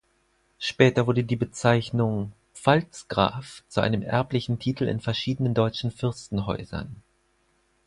[0.57, 7.03] Später wurde die Bezeichnung „Pfalzgraf“ zu einem erblichen Titel in verschiedenen deutschen Fürstenhäusern.